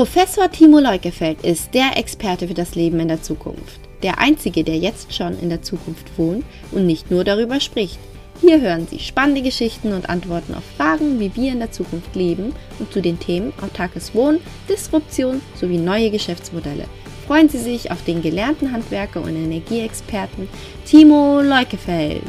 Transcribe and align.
Professor 0.00 0.50
Timo 0.50 0.78
Leukefeld 0.78 1.42
ist 1.42 1.74
der 1.74 1.98
Experte 1.98 2.48
für 2.48 2.54
das 2.54 2.74
Leben 2.74 3.00
in 3.00 3.08
der 3.08 3.20
Zukunft. 3.20 3.80
Der 4.02 4.18
einzige, 4.18 4.64
der 4.64 4.78
jetzt 4.78 5.12
schon 5.12 5.38
in 5.38 5.50
der 5.50 5.60
Zukunft 5.60 6.06
wohnt 6.16 6.42
und 6.72 6.86
nicht 6.86 7.10
nur 7.10 7.22
darüber 7.22 7.60
spricht. 7.60 7.98
Hier 8.40 8.62
hören 8.62 8.86
Sie 8.90 8.98
spannende 8.98 9.42
Geschichten 9.42 9.92
und 9.92 10.08
Antworten 10.08 10.54
auf 10.54 10.62
Fragen, 10.78 11.20
wie 11.20 11.36
wir 11.36 11.52
in 11.52 11.58
der 11.58 11.70
Zukunft 11.70 12.16
leben 12.16 12.54
und 12.78 12.90
zu 12.90 13.02
den 13.02 13.18
Themen 13.18 13.52
autarkes 13.60 14.14
Wohnen, 14.14 14.40
Disruption 14.70 15.42
sowie 15.54 15.76
neue 15.76 16.10
Geschäftsmodelle. 16.10 16.86
Freuen 17.26 17.50
Sie 17.50 17.58
sich 17.58 17.90
auf 17.90 18.02
den 18.02 18.22
gelernten 18.22 18.72
Handwerker 18.72 19.20
und 19.20 19.36
Energieexperten 19.36 20.48
Timo 20.86 21.42
Leukefeld. 21.42 22.22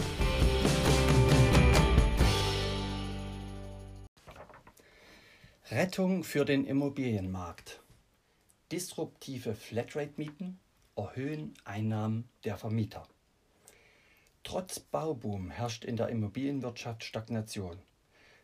Rettung 5.92 6.23
für 6.23 6.46
den 6.46 6.64
Immobilienmarkt. 6.64 7.82
Disruptive 8.71 9.54
Flatrate-Mieten 9.54 10.58
erhöhen 10.95 11.54
Einnahmen 11.66 12.30
der 12.45 12.55
Vermieter. 12.55 13.05
Trotz 14.46 14.80
Bauboom 14.80 15.49
herrscht 15.49 15.84
in 15.84 15.98
der 15.98 16.08
Immobilienwirtschaft 16.08 17.04
Stagnation. 17.04 17.77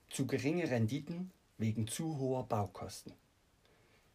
Zu 0.10 0.28
geringe 0.28 0.70
Renditen 0.70 1.32
wegen 1.58 1.88
zu 1.88 2.18
hoher 2.20 2.44
Baukosten. 2.44 3.14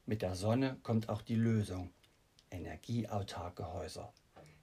Mit 0.05 0.21
der 0.21 0.35
Sonne 0.35 0.77
kommt 0.83 1.09
auch 1.09 1.23
die 1.23 1.37
Lösung. 1.37 1.89
Energieautarke 2.51 3.73
Häuser. 3.73 4.13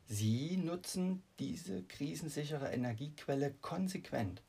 Sie 0.05 0.57
nutzen 0.57 1.23
diese 1.39 1.81
krisensichere 1.85 2.71
Energiequelle 2.71 3.51
konsequent 3.61 4.43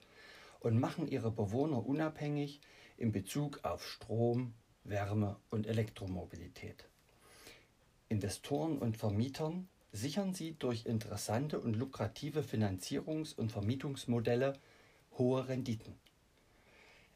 und 0.60 0.78
machen 0.78 1.08
ihre 1.08 1.30
Bewohner 1.30 1.86
unabhängig 1.86 2.60
in 3.00 3.12
Bezug 3.12 3.64
auf 3.64 3.86
Strom, 3.86 4.52
Wärme 4.84 5.36
und 5.50 5.66
Elektromobilität. 5.66 6.84
Investoren 8.08 8.78
und 8.78 8.96
Vermietern 8.96 9.68
sichern 9.92 10.34
sie 10.34 10.54
durch 10.58 10.86
interessante 10.86 11.58
und 11.58 11.76
lukrative 11.76 12.42
Finanzierungs- 12.42 13.34
und 13.34 13.50
Vermietungsmodelle 13.50 14.58
hohe 15.16 15.48
Renditen. 15.48 15.94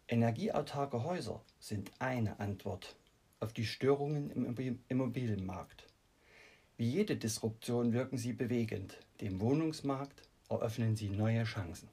Energieautarke 0.08 1.04
Häuser 1.04 1.42
sind 1.60 1.90
eine 1.98 2.40
Antwort 2.40 2.96
auf 3.40 3.52
die 3.52 3.66
Störungen 3.66 4.30
im 4.30 4.78
Immobilienmarkt. 4.88 5.86
Wie 6.76 6.88
jede 6.88 7.16
Disruption 7.16 7.92
wirken 7.92 8.18
sie 8.18 8.32
bewegend. 8.32 8.98
Dem 9.20 9.40
Wohnungsmarkt 9.40 10.22
eröffnen 10.48 10.96
sie 10.96 11.10
neue 11.10 11.44
Chancen. 11.44 11.88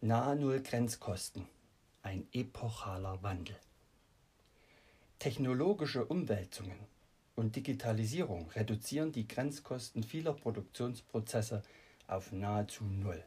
Nahe 0.00 0.36
Null 0.36 0.62
Grenzkosten. 0.62 1.46
Ein 2.10 2.26
epochaler 2.32 3.22
Wandel. 3.22 3.54
Technologische 5.20 6.04
Umwälzungen 6.04 6.76
und 7.36 7.54
Digitalisierung 7.54 8.50
reduzieren 8.50 9.12
die 9.12 9.28
Grenzkosten 9.28 10.02
vieler 10.02 10.32
Produktionsprozesse 10.32 11.62
auf 12.08 12.32
nahezu 12.32 12.82
Null. 12.82 13.22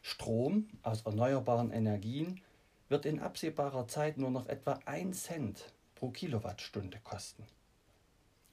Strom 0.00 0.68
aus 0.84 1.02
erneuerbaren 1.06 1.72
Energien 1.72 2.40
wird 2.88 3.04
in 3.04 3.18
absehbarer 3.18 3.88
Zeit 3.88 4.16
nur 4.16 4.30
noch 4.30 4.46
etwa 4.46 4.78
1 4.84 5.20
Cent 5.20 5.72
pro 5.96 6.10
Kilowattstunde 6.10 7.00
kosten. 7.02 7.42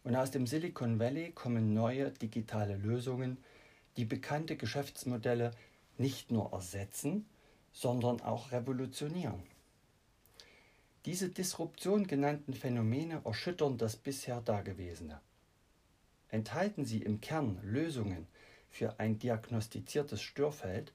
Und 0.04 0.16
aus 0.16 0.32
dem 0.32 0.48
Silicon 0.48 0.98
Valley 1.00 1.34
kommen 1.34 1.76
neue 1.76 2.10
digitale 2.10 2.78
Lösungen, 2.78 3.38
die 3.96 4.06
bekannte 4.06 4.58
Geschäftsmodelle 4.58 5.52
nicht 6.00 6.32
nur 6.32 6.52
ersetzen, 6.52 7.28
sondern 7.76 8.22
auch 8.22 8.54
revolutionieren. 8.54 9.44
Diese 11.04 11.28
Disruption 11.30 12.08
genannten 12.08 12.54
Phänomene 12.54 13.22
erschüttern 13.26 13.78
das 13.78 13.98
bisher 13.98 14.40
Dagewesene. 14.40 15.20
Enthalten 16.30 16.86
sie 16.86 17.04
im 17.04 17.20
Kern 17.20 17.60
Lösungen 17.62 18.28
für 18.70 18.98
ein 19.00 19.20
diagnostiziertes 19.20 20.22
Störfeld, 20.22 20.94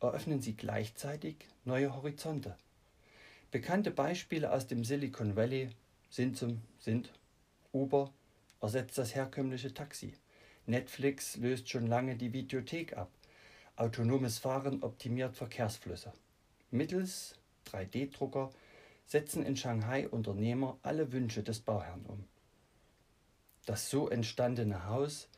eröffnen 0.00 0.40
sie 0.40 0.56
gleichzeitig 0.56 1.36
neue 1.64 1.94
Horizonte. 1.94 2.56
Bekannte 3.50 3.90
Beispiele 3.90 4.50
aus 4.50 4.66
dem 4.66 4.82
Silicon 4.82 5.36
Valley 5.36 5.70
sind, 6.08 6.38
zum, 6.38 6.62
sind 6.80 7.12
Uber 7.72 8.10
ersetzt 8.62 8.96
das 8.96 9.14
herkömmliche 9.14 9.74
Taxi. 9.74 10.14
Netflix 10.64 11.36
löst 11.36 11.68
schon 11.68 11.86
lange 11.86 12.16
die 12.16 12.32
Videothek 12.32 12.96
ab. 12.96 13.10
Autonomes 13.76 14.38
Fahren 14.38 14.84
optimiert 14.84 15.34
Verkehrsflüsse. 15.34 16.12
Mittels 16.70 17.34
3D-Drucker 17.66 18.52
setzen 19.04 19.44
in 19.44 19.56
Shanghai 19.56 20.08
Unternehmer 20.08 20.78
alle 20.82 21.10
Wünsche 21.10 21.42
des 21.42 21.60
Bauherrn 21.60 22.06
um. 22.06 22.24
Das 23.66 23.90
so 23.90 24.08
entstandene 24.08 24.86
Haus 24.86 25.28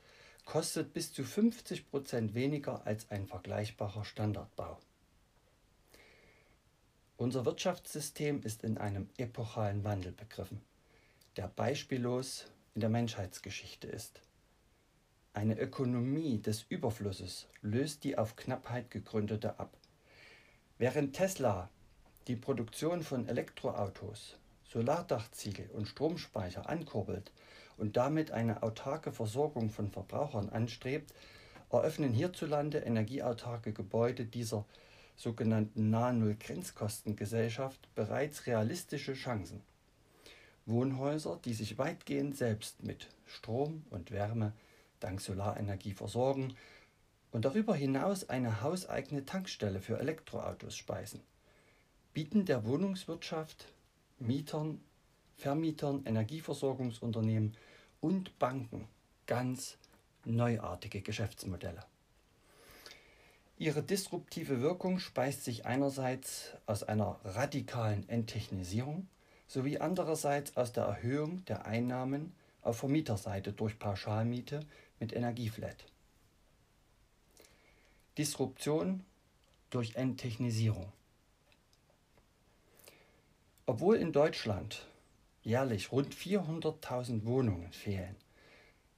kostet 0.44 0.92
bis 0.92 1.14
zu 1.14 1.24
50 1.24 1.88
Prozent 1.88 2.34
weniger 2.34 2.86
als 2.86 3.10
ein 3.10 3.26
vergleichbarer 3.26 4.04
Standardbau. 4.04 4.78
Unser 7.16 7.46
Wirtschaftssystem 7.46 8.42
ist 8.42 8.64
in 8.64 8.76
einem 8.76 9.08
epochalen 9.16 9.82
Wandel 9.82 10.12
begriffen, 10.12 10.60
der 11.36 11.48
beispiellos 11.48 12.46
in 12.74 12.82
der 12.82 12.90
Menschheitsgeschichte 12.90 13.86
ist. 13.88 14.20
Eine 15.36 15.58
Ökonomie 15.58 16.40
des 16.40 16.64
Überflusses 16.70 17.46
löst 17.60 18.04
die 18.04 18.16
auf 18.16 18.36
Knappheit 18.36 18.90
gegründete 18.90 19.60
ab. 19.60 19.76
Während 20.78 21.14
Tesla 21.14 21.68
die 22.26 22.36
Produktion 22.36 23.02
von 23.02 23.28
Elektroautos, 23.28 24.38
Solardachziegel 24.64 25.68
und 25.74 25.88
Stromspeicher 25.88 26.70
ankurbelt 26.70 27.32
und 27.76 27.98
damit 27.98 28.30
eine 28.30 28.62
autarke 28.62 29.12
Versorgung 29.12 29.68
von 29.68 29.90
Verbrauchern 29.90 30.48
anstrebt, 30.48 31.12
eröffnen 31.70 32.14
hierzulande 32.14 32.78
energieautarke 32.78 33.74
Gebäude 33.74 34.24
dieser 34.24 34.64
sogenannten 35.16 35.90
Nahe-Null-Grenzkostengesellschaft 35.90 37.94
bereits 37.94 38.46
realistische 38.46 39.12
Chancen. 39.12 39.60
Wohnhäuser, 40.64 41.38
die 41.44 41.52
sich 41.52 41.76
weitgehend 41.76 42.38
selbst 42.38 42.82
mit 42.82 43.08
Strom 43.26 43.84
und 43.90 44.12
Wärme 44.12 44.54
dank 45.00 45.20
Solarenergie 45.20 45.92
versorgen 45.92 46.54
und 47.32 47.44
darüber 47.44 47.74
hinaus 47.74 48.28
eine 48.28 48.62
hauseigene 48.62 49.24
Tankstelle 49.24 49.80
für 49.80 49.98
Elektroautos 49.98 50.76
speisen 50.76 51.20
bieten 52.16 52.46
der 52.46 52.64
Wohnungswirtschaft, 52.64 53.66
Mietern, 54.18 54.80
Vermietern, 55.36 56.02
Energieversorgungsunternehmen 56.06 57.54
und 58.00 58.38
Banken 58.38 58.88
ganz 59.26 59.76
neuartige 60.24 61.02
Geschäftsmodelle. 61.02 61.84
Ihre 63.58 63.82
disruptive 63.82 64.62
Wirkung 64.62 64.98
speist 64.98 65.44
sich 65.44 65.66
einerseits 65.66 66.54
aus 66.64 66.82
einer 66.82 67.20
radikalen 67.22 68.08
Enttechnisierung 68.08 69.08
sowie 69.46 69.76
andererseits 69.76 70.56
aus 70.56 70.72
der 70.72 70.84
Erhöhung 70.84 71.44
der 71.44 71.66
Einnahmen 71.66 72.34
auf 72.62 72.78
Vermieterseite 72.78 73.52
durch 73.52 73.78
Pauschalmiete 73.78 74.60
mit 75.00 75.12
Energieflat. 75.12 75.84
Disruption 78.18 79.04
durch 79.70 79.96
Enttechnisierung. 79.96 80.92
Obwohl 83.66 83.96
in 83.96 84.12
Deutschland 84.12 84.86
jährlich 85.42 85.92
rund 85.92 86.14
400.000 86.14 87.24
Wohnungen 87.24 87.72
fehlen, 87.72 88.16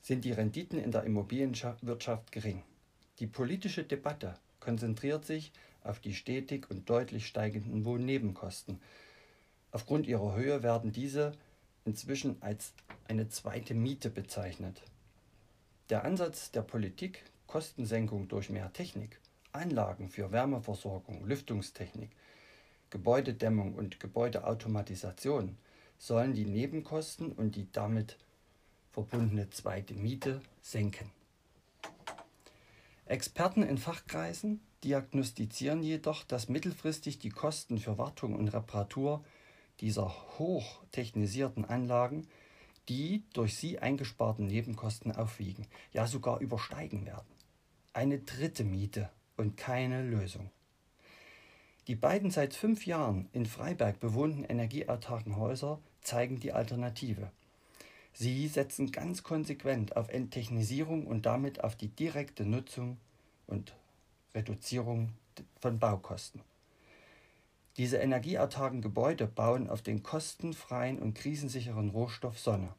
sind 0.03 0.25
die 0.25 0.33
Renditen 0.33 0.79
in 0.79 0.93
der 0.93 1.05
Immobilienwirtschaft 1.05 2.33
gering. 2.33 2.63
Die 3.19 3.27
politische 3.27 3.85
Debatte 3.85 4.39
konzentriert 4.61 5.25
sich 5.25 5.53
auf 5.83 6.01
die 6.01 6.15
stetig 6.15 6.71
und 6.71 6.89
deutlich 6.89 7.27
steigenden 7.27 7.85
Wohnnebenkosten. 7.85 8.81
Aufgrund 9.71 10.07
ihrer 10.07 10.35
Höhe 10.35 10.63
werden 10.63 10.93
diese 10.93 11.33
inzwischen 11.85 12.41
als 12.43 12.73
eine 13.07 13.29
zweite 13.29 13.75
Miete 13.75 14.11
bezeichnet. 14.11 14.83
Der 15.91 16.05
Ansatz 16.05 16.51
der 16.51 16.61
Politik, 16.61 17.25
Kostensenkung 17.47 18.29
durch 18.29 18.51
mehr 18.51 18.71
Technik, 18.75 19.19
Anlagen 19.53 20.11
für 20.11 20.31
Wärmeversorgung, 20.31 21.25
Lüftungstechnik, 21.27 22.11
Gebäudedämmung 22.91 23.75
und 23.75 23.99
Gebäudeautomatisation 23.99 25.57
sollen 25.99 26.35
die 26.35 26.45
Nebenkosten 26.45 27.33
und 27.33 27.57
die 27.57 27.73
damit 27.73 28.19
verbundene 28.93 29.49
zweite 29.49 29.95
Miete 29.95 30.43
senken. 30.61 31.11
Experten 33.07 33.63
in 33.63 33.79
Fachkreisen 33.79 34.61
diagnostizieren 34.85 35.83
jedoch, 35.83 36.23
dass 36.25 36.51
mittelfristig 36.51 37.19
die 37.19 37.31
Kosten 37.31 37.79
für 37.79 37.97
Wartung 37.97 38.37
und 38.37 38.49
Reparatur 38.49 39.25
dieser 39.81 40.13
hochtechnisierten 40.39 41.65
Anlagen 41.65 42.29
die 42.89 43.23
durch 43.33 43.57
sie 43.57 43.79
eingesparten 43.79 44.47
Nebenkosten 44.47 45.13
aufwiegen, 45.13 45.67
ja 45.93 46.07
sogar 46.07 46.41
übersteigen 46.41 47.07
werden. 47.07 47.29
Eine 47.93 48.19
dritte 48.19 48.65
Miete 48.65 49.11
und 49.37 49.57
keine 49.57 50.03
Lösung. 50.03 50.51
Die 51.87 51.95
beiden 51.95 52.31
seit 52.31 52.55
fünf 52.55 52.87
Jahren 52.87 53.29
in 53.33 53.47
Freiberg 53.47 53.99
bewohnten 54.01 54.45
energieautarken 54.45 55.37
Häuser 55.37 55.81
zeigen 56.03 56.39
die 56.39 56.53
Alternative. 56.53 57.31
Sie 58.13 58.49
setzen 58.49 58.93
ganz 58.93 59.23
konsequent 59.23 59.97
auf 59.97 60.09
Enttechnisierung 60.09 61.07
und 61.07 61.25
damit 61.25 61.63
auf 61.63 61.77
die 61.77 61.89
direkte 61.89 62.45
Nutzung 62.45 62.99
und 63.47 63.75
Reduzierung 64.35 65.13
von 65.61 65.79
Baukosten. 65.79 66.43
Diese 67.79 67.99
energieautarken 67.99 68.83
Gebäude 68.83 69.29
bauen 69.29 69.71
auf 69.71 69.83
den 69.83 70.03
kostenfreien 70.03 70.99
und 70.99 71.15
krisensicheren 71.15 71.91
Rohstoff 71.91 72.41
Sonne. 72.41 72.75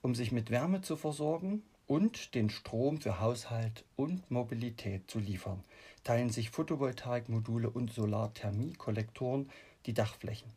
Um 0.00 0.14
sich 0.14 0.32
mit 0.32 0.50
Wärme 0.50 0.80
zu 0.80 0.96
versorgen 0.96 1.62
und 1.86 2.34
den 2.34 2.48
Strom 2.48 2.98
für 2.98 3.20
Haushalt 3.20 3.84
und 3.94 4.30
Mobilität 4.30 5.10
zu 5.10 5.18
liefern, 5.18 5.62
teilen 6.02 6.30
sich 6.30 6.48
Photovoltaikmodule 6.48 7.68
und 7.68 7.92
Solarthermiekollektoren 7.92 9.50
die 9.84 9.92
Dachflächen. 9.92 10.50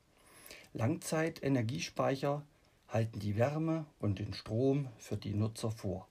Langzeitenergiespeicher 0.74 2.44
halten 2.88 3.20
die 3.20 3.36
Wärme 3.36 3.86
und 4.00 4.20
den 4.20 4.34
Strom 4.34 4.88
für 4.98 5.18
die 5.18 5.34
Nutzer 5.34 5.72
vor. 5.72 6.08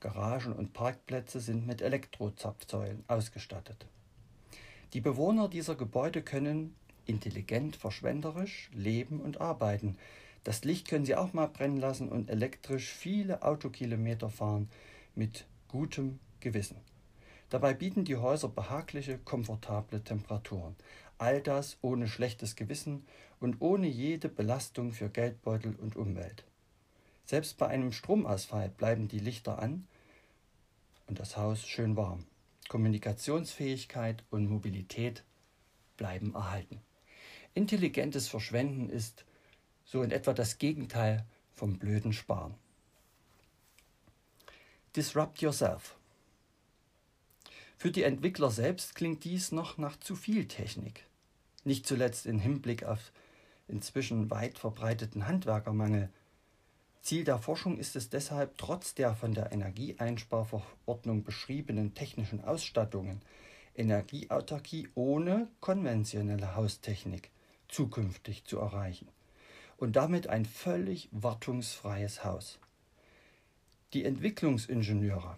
Garagen 0.00 0.54
und 0.54 0.72
Parkplätze 0.72 1.40
sind 1.40 1.66
mit 1.66 1.82
Elektrozapfsäulen 1.82 3.04
ausgestattet. 3.08 3.86
Die 4.94 5.00
Bewohner 5.00 5.48
dieser 5.48 5.74
Gebäude 5.74 6.22
können 6.22 6.76
intelligent 7.04 7.74
verschwenderisch 7.74 8.70
leben 8.72 9.20
und 9.20 9.40
arbeiten. 9.40 9.98
Das 10.44 10.62
Licht 10.62 10.86
können 10.86 11.04
sie 11.04 11.16
auch 11.16 11.32
mal 11.32 11.48
brennen 11.48 11.78
lassen 11.78 12.08
und 12.08 12.30
elektrisch 12.30 12.92
viele 12.92 13.42
Autokilometer 13.42 14.30
fahren 14.30 14.68
mit 15.16 15.46
gutem 15.66 16.20
Gewissen. 16.38 16.76
Dabei 17.50 17.74
bieten 17.74 18.04
die 18.04 18.16
Häuser 18.16 18.48
behagliche, 18.48 19.18
komfortable 19.18 20.02
Temperaturen. 20.04 20.76
All 21.18 21.40
das 21.40 21.76
ohne 21.82 22.06
schlechtes 22.06 22.54
Gewissen 22.54 23.04
und 23.40 23.60
ohne 23.60 23.88
jede 23.88 24.28
Belastung 24.28 24.92
für 24.92 25.08
Geldbeutel 25.08 25.74
und 25.74 25.96
Umwelt. 25.96 26.44
Selbst 27.26 27.58
bei 27.58 27.66
einem 27.66 27.90
Stromausfall 27.90 28.68
bleiben 28.68 29.08
die 29.08 29.18
Lichter 29.18 29.58
an 29.58 29.88
und 31.08 31.18
das 31.18 31.36
Haus 31.36 31.66
schön 31.66 31.96
warm. 31.96 32.26
Kommunikationsfähigkeit 32.68 34.24
und 34.30 34.48
Mobilität 34.48 35.24
bleiben 35.96 36.34
erhalten. 36.34 36.80
Intelligentes 37.54 38.28
Verschwenden 38.28 38.90
ist 38.90 39.24
so 39.84 40.02
in 40.02 40.10
etwa 40.10 40.32
das 40.32 40.58
Gegenteil 40.58 41.24
vom 41.52 41.78
blöden 41.78 42.12
Sparen. 42.12 42.54
Disrupt 44.96 45.40
yourself. 45.40 45.96
Für 47.76 47.90
die 47.90 48.02
Entwickler 48.02 48.50
selbst 48.50 48.94
klingt 48.94 49.24
dies 49.24 49.52
noch 49.52 49.76
nach 49.78 49.98
zu 49.98 50.16
viel 50.16 50.48
Technik. 50.48 51.04
Nicht 51.64 51.86
zuletzt 51.86 52.26
im 52.26 52.38
Hinblick 52.38 52.84
auf 52.84 53.12
inzwischen 53.68 54.30
weit 54.30 54.58
verbreiteten 54.58 55.26
Handwerkermangel 55.26 56.10
Ziel 57.04 57.24
der 57.24 57.38
Forschung 57.38 57.76
ist 57.76 57.96
es 57.96 58.08
deshalb, 58.08 58.56
trotz 58.56 58.94
der 58.94 59.14
von 59.14 59.34
der 59.34 59.52
Energieeinsparverordnung 59.52 61.22
beschriebenen 61.22 61.92
technischen 61.92 62.42
Ausstattungen 62.42 63.20
Energieautarkie 63.76 64.88
ohne 64.94 65.48
konventionelle 65.60 66.56
Haustechnik 66.56 67.30
zukünftig 67.68 68.46
zu 68.46 68.58
erreichen 68.58 69.06
und 69.76 69.96
damit 69.96 70.28
ein 70.28 70.46
völlig 70.46 71.10
wartungsfreies 71.12 72.24
Haus. 72.24 72.58
Die 73.92 74.06
Entwicklungsingenieure 74.06 75.36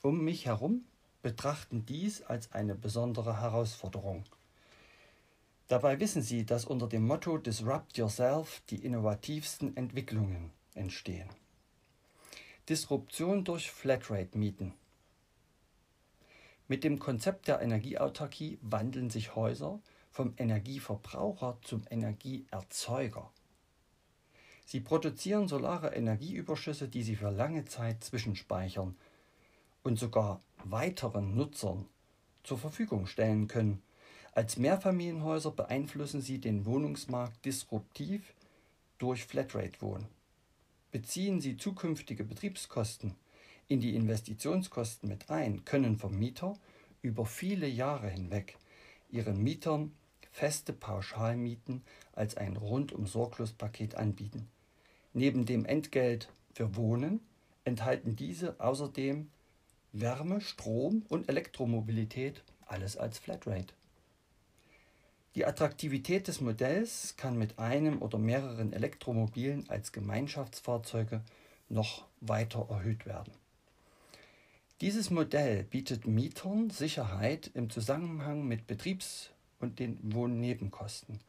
um 0.00 0.24
mich 0.24 0.46
herum 0.46 0.86
betrachten 1.20 1.84
dies 1.84 2.22
als 2.22 2.52
eine 2.52 2.74
besondere 2.74 3.38
Herausforderung. 3.38 4.24
Dabei 5.68 6.00
wissen 6.00 6.22
sie, 6.22 6.46
dass 6.46 6.64
unter 6.64 6.88
dem 6.88 7.06
Motto 7.06 7.36
Disrupt 7.36 7.98
Yourself 7.98 8.62
die 8.70 8.82
innovativsten 8.82 9.76
Entwicklungen 9.76 10.50
entstehen. 10.74 11.28
Disruption 12.68 13.44
durch 13.44 13.70
Flatrate-Mieten. 13.70 14.74
Mit 16.68 16.84
dem 16.84 16.98
Konzept 16.98 17.48
der 17.48 17.60
Energieautarkie 17.60 18.58
wandeln 18.62 19.10
sich 19.10 19.34
Häuser 19.34 19.80
vom 20.10 20.34
Energieverbraucher 20.36 21.58
zum 21.62 21.82
Energieerzeuger. 21.90 23.30
Sie 24.64 24.80
produzieren 24.80 25.48
solare 25.48 25.94
Energieüberschüsse, 25.94 26.88
die 26.88 27.02
sie 27.02 27.16
für 27.16 27.30
lange 27.30 27.64
Zeit 27.64 28.04
zwischenspeichern 28.04 28.96
und 29.82 29.98
sogar 29.98 30.40
weiteren 30.64 31.34
Nutzern 31.34 31.86
zur 32.44 32.58
Verfügung 32.58 33.06
stellen 33.06 33.48
können. 33.48 33.82
Als 34.32 34.56
Mehrfamilienhäuser 34.56 35.50
beeinflussen 35.50 36.22
sie 36.22 36.38
den 36.38 36.64
Wohnungsmarkt 36.64 37.44
disruptiv 37.44 38.34
durch 38.98 39.24
Flatrate-Wohnen. 39.24 40.06
Beziehen 40.92 41.40
Sie 41.40 41.56
zukünftige 41.56 42.22
Betriebskosten 42.22 43.14
in 43.66 43.80
die 43.80 43.96
Investitionskosten 43.96 45.08
mit 45.08 45.30
ein, 45.30 45.64
können 45.64 45.96
Vermieter 45.96 46.54
über 47.00 47.24
viele 47.24 47.66
Jahre 47.66 48.10
hinweg 48.10 48.58
ihren 49.10 49.42
Mietern 49.42 49.92
feste 50.30 50.74
Pauschalmieten 50.74 51.82
als 52.12 52.36
ein 52.36 52.58
rundum 52.58 53.06
sorglos 53.06 53.52
Paket 53.52 53.94
anbieten. 53.94 54.48
Neben 55.14 55.46
dem 55.46 55.64
Entgelt 55.64 56.28
für 56.52 56.76
Wohnen 56.76 57.20
enthalten 57.64 58.14
diese 58.14 58.60
außerdem 58.60 59.30
Wärme, 59.92 60.42
Strom 60.42 61.06
und 61.08 61.30
Elektromobilität, 61.30 62.42
alles 62.66 62.98
als 62.98 63.18
Flatrate. 63.18 63.72
Die 65.34 65.46
Attraktivität 65.46 66.28
des 66.28 66.42
Modells 66.42 67.14
kann 67.16 67.38
mit 67.38 67.58
einem 67.58 68.02
oder 68.02 68.18
mehreren 68.18 68.74
Elektromobilen 68.74 69.68
als 69.70 69.92
Gemeinschaftsfahrzeuge 69.92 71.22
noch 71.70 72.04
weiter 72.20 72.66
erhöht 72.68 73.06
werden. 73.06 73.32
Dieses 74.82 75.10
Modell 75.10 75.64
bietet 75.64 76.06
Mietern 76.06 76.68
Sicherheit 76.68 77.50
im 77.54 77.70
Zusammenhang 77.70 78.46
mit 78.46 78.66
Betriebs- 78.66 79.30
und 79.58 79.78
den 79.78 79.98
Wohnnebenkosten. 80.02 81.20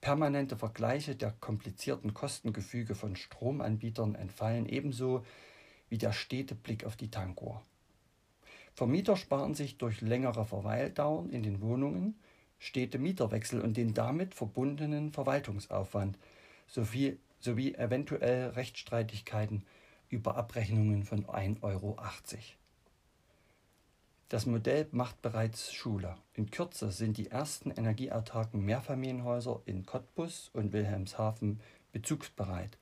Permanente 0.00 0.56
Vergleiche 0.56 1.16
der 1.16 1.32
komplizierten 1.32 2.14
Kostengefüge 2.14 2.94
von 2.94 3.16
Stromanbietern 3.16 4.14
entfallen 4.14 4.66
ebenso 4.66 5.24
wie 5.88 5.98
der 5.98 6.12
stete 6.12 6.54
Blick 6.54 6.84
auf 6.84 6.94
die 6.94 7.10
Tankuhr. 7.10 7.62
Vermieter 8.74 9.16
sparen 9.16 9.54
sich 9.54 9.78
durch 9.78 10.00
längere 10.00 10.44
Verweildauern 10.44 11.30
in 11.30 11.42
den 11.42 11.60
Wohnungen 11.60 12.14
stete 12.58 12.98
Mieterwechsel 12.98 13.60
und 13.60 13.76
den 13.76 13.94
damit 13.94 14.34
verbundenen 14.34 15.12
Verwaltungsaufwand 15.12 16.18
sowie, 16.66 17.18
sowie 17.40 17.74
eventuell 17.74 18.50
Rechtsstreitigkeiten 18.50 19.64
über 20.08 20.36
Abrechnungen 20.36 21.04
von 21.04 21.24
1,80 21.26 21.62
Euro. 21.62 21.96
Das 24.28 24.44
Modell 24.44 24.86
macht 24.90 25.22
bereits 25.22 25.72
Schule. 25.72 26.16
In 26.34 26.50
Kürze 26.50 26.90
sind 26.92 27.16
die 27.16 27.30
ersten 27.30 27.70
energieautarken 27.70 28.62
Mehrfamilienhäuser 28.62 29.62
in 29.64 29.86
Cottbus 29.86 30.50
und 30.52 30.72
Wilhelmshaven 30.72 31.60
bezugsbereit. 31.92 32.76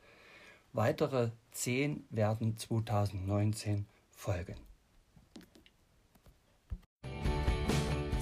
Weitere 0.72 1.30
zehn 1.52 2.04
werden 2.10 2.56
2019 2.56 3.86
folgen. 4.10 4.65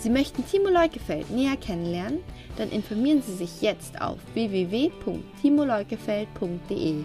Sie 0.05 0.11
möchten 0.11 0.47
Timo 0.47 0.69
Leukefeld 0.69 1.31
näher 1.31 1.57
kennenlernen? 1.57 2.21
Dann 2.59 2.69
informieren 2.69 3.23
Sie 3.23 3.33
sich 3.33 3.63
jetzt 3.63 4.03
auf 4.03 4.19
www.timoleukefeld.de. 4.35 7.05